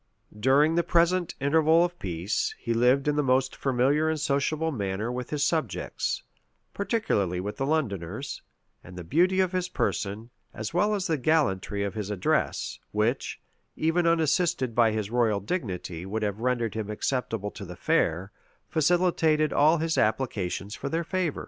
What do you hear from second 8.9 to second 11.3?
the beauty of his person, as well as the